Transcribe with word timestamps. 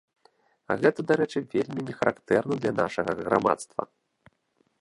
А 0.71 0.77
гэта, 0.83 0.99
дарэчы, 1.11 1.39
вельмі 1.55 1.85
не 1.89 1.93
характэрна 1.99 2.53
для 2.63 2.71
нашага 2.83 3.11
грамадства. 3.23 3.81